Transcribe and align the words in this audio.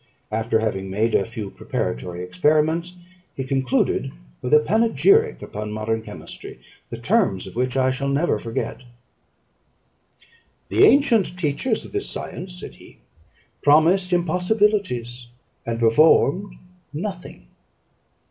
After 0.31 0.57
having 0.61 0.89
made 0.89 1.13
a 1.13 1.25
few 1.25 1.51
preparatory 1.51 2.23
experiments, 2.23 2.95
he 3.35 3.43
concluded 3.43 4.11
with 4.41 4.51
a 4.51 4.59
panegyric 4.59 5.43
upon 5.43 5.71
modern 5.71 6.01
chemistry, 6.01 6.59
the 6.89 6.97
terms 6.97 7.45
of 7.45 7.55
which 7.55 7.77
I 7.77 7.91
shall 7.91 8.07
never 8.07 8.39
forget: 8.39 8.81
"The 10.69 10.85
ancient 10.85 11.37
teachers 11.37 11.85
of 11.85 11.91
this 11.91 12.09
science," 12.09 12.59
said 12.59 12.73
he, 12.81 12.97
"promised 13.61 14.11
impossibilities, 14.11 15.27
and 15.67 15.79
performed 15.79 16.55
nothing. 16.91 17.45